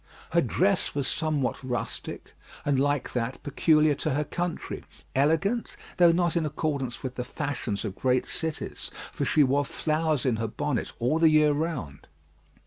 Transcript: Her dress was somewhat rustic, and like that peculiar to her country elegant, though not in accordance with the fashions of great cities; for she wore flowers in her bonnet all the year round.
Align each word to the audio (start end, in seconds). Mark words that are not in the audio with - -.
Her 0.31 0.41
dress 0.41 0.95
was 0.95 1.07
somewhat 1.07 1.63
rustic, 1.63 2.33
and 2.65 2.79
like 2.79 3.13
that 3.13 3.37
peculiar 3.43 3.93
to 4.01 4.15
her 4.15 4.23
country 4.23 4.83
elegant, 5.15 5.77
though 5.97 6.11
not 6.11 6.35
in 6.35 6.43
accordance 6.43 7.03
with 7.03 7.13
the 7.13 7.23
fashions 7.23 7.85
of 7.85 7.93
great 7.93 8.25
cities; 8.25 8.89
for 9.11 9.25
she 9.25 9.43
wore 9.43 9.63
flowers 9.63 10.25
in 10.25 10.37
her 10.37 10.47
bonnet 10.47 10.91
all 10.97 11.19
the 11.19 11.29
year 11.29 11.51
round. 11.51 12.07